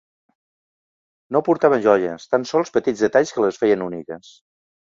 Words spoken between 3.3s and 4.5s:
que les feien úniques.